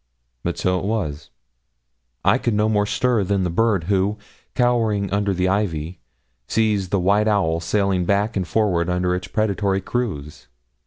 [0.41, 1.29] But so it was;
[2.25, 4.17] I could no more stir than the bird who,
[4.55, 5.99] cowering under its ivy,
[6.47, 10.47] sees the white owl sailing back and forward under its predatory cruise.